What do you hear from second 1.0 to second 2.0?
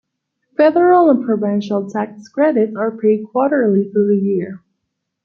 and provincial